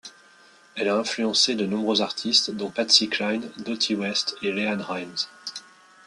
[0.75, 5.27] Elle a influencé de nombreux artistes, dont Patsy Cline, Dottie West et LeAnn Rimes.